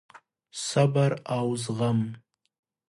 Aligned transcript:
صبر 0.67 1.11
او 1.37 1.45
زغم: 1.63 1.99